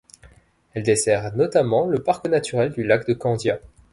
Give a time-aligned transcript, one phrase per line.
[0.73, 3.59] Elle dessert notamment le parc naturel du lac de Candia.